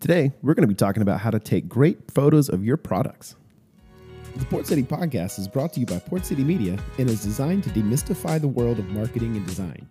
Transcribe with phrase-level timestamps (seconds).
[0.00, 3.34] Today, we're going to be talking about how to take great photos of your products.
[4.36, 7.64] The Port City Podcast is brought to you by Port City Media and is designed
[7.64, 9.90] to demystify the world of marketing and design.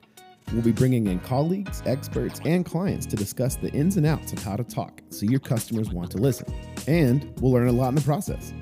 [0.53, 4.41] We'll be bringing in colleagues, experts, and clients to discuss the ins and outs of
[4.41, 6.53] how to talk so your customers want to listen.
[6.87, 8.53] And we'll learn a lot in the process.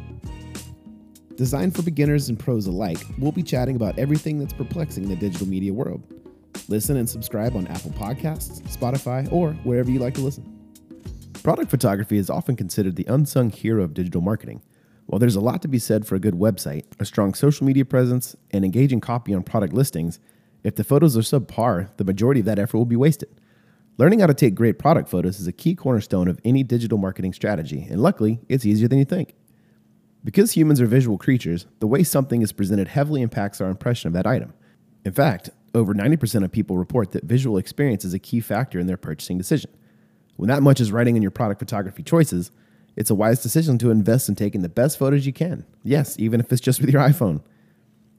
[1.35, 5.47] Designed for beginners and pros alike, we'll be chatting about everything that's perplexing the digital
[5.47, 6.01] media world.
[6.69, 10.54] Listen and subscribe on Apple Podcasts, Spotify, or wherever you like to listen.
[11.45, 14.63] Product photography is often considered the unsung hero of digital marketing.
[15.05, 17.85] While there's a lot to be said for a good website, a strong social media
[17.85, 20.19] presence, and engaging copy on product listings,
[20.63, 23.29] if the photos are subpar, the majority of that effort will be wasted.
[23.99, 27.31] Learning how to take great product photos is a key cornerstone of any digital marketing
[27.31, 29.35] strategy, and luckily, it's easier than you think.
[30.23, 34.13] Because humans are visual creatures, the way something is presented heavily impacts our impression of
[34.13, 34.55] that item.
[35.05, 38.87] In fact, over 90% of people report that visual experience is a key factor in
[38.87, 39.69] their purchasing decision.
[40.35, 42.51] When that much is writing in your product photography choices,
[42.95, 45.65] it's a wise decision to invest in taking the best photos you can.
[45.83, 47.41] Yes, even if it's just with your iPhone.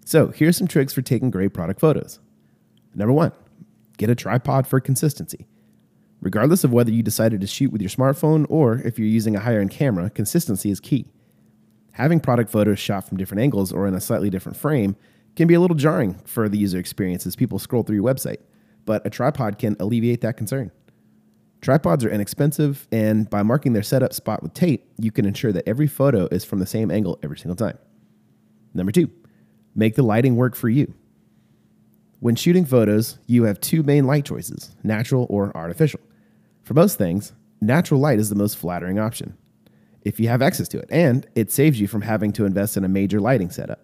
[0.04, 2.20] So, here's some tricks for taking great product photos.
[2.94, 3.32] Number one,
[3.98, 5.46] get a tripod for consistency.
[6.20, 9.40] Regardless of whether you decided to shoot with your smartphone or if you're using a
[9.40, 11.06] higher end camera, consistency is key.
[11.92, 14.96] Having product photos shot from different angles or in a slightly different frame
[15.34, 18.38] can be a little jarring for the user experience as people scroll through your website,
[18.84, 20.70] but a tripod can alleviate that concern.
[21.66, 25.68] Tripods are inexpensive, and by marking their setup spot with tape, you can ensure that
[25.68, 27.76] every photo is from the same angle every single time.
[28.72, 29.10] Number two,
[29.74, 30.94] make the lighting work for you.
[32.20, 35.98] When shooting photos, you have two main light choices natural or artificial.
[36.62, 39.36] For most things, natural light is the most flattering option
[40.02, 42.84] if you have access to it, and it saves you from having to invest in
[42.84, 43.80] a major lighting setup.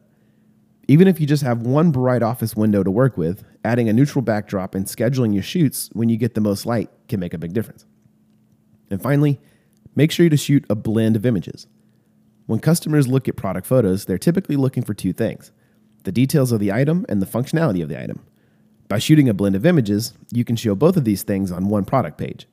[0.89, 4.23] Even if you just have one bright office window to work with, adding a neutral
[4.23, 7.53] backdrop and scheduling your shoots when you get the most light can make a big
[7.53, 7.87] difference.
[8.91, 9.41] And finally,
[9.95, 11.67] make sure to shoot a blend of images.
[12.47, 15.53] When customers look at product photos, they're typically looking for two things
[16.05, 18.21] the details of the item and the functionality of the item.
[18.89, 21.85] By shooting a blend of images, you can show both of these things on one
[21.85, 22.49] product page.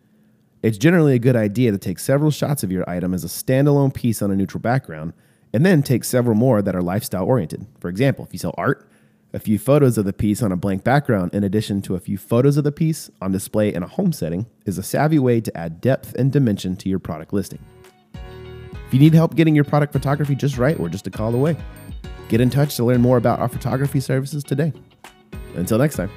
[0.61, 3.93] It's generally a good idea to take several shots of your item as a standalone
[3.93, 5.13] piece on a neutral background
[5.53, 7.65] and then take several more that are lifestyle oriented.
[7.79, 8.87] For example, if you sell art,
[9.33, 12.17] a few photos of the piece on a blank background, in addition to a few
[12.17, 15.55] photos of the piece on display in a home setting, is a savvy way to
[15.55, 17.59] add depth and dimension to your product listing.
[18.13, 21.55] If you need help getting your product photography just right, we're just a call away.
[22.27, 24.73] Get in touch to learn more about our photography services today.
[25.55, 26.09] Until next time.